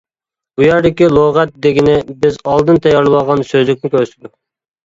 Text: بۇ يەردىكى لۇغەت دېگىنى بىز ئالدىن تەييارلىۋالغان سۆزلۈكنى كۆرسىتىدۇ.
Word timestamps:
بۇ 0.59 0.63
يەردىكى 0.67 1.09
لۇغەت 1.17 1.53
دېگىنى 1.65 1.95
بىز 2.25 2.39
ئالدىن 2.53 2.81
تەييارلىۋالغان 2.87 3.47
سۆزلۈكنى 3.51 3.93
كۆرسىتىدۇ. 3.99 4.35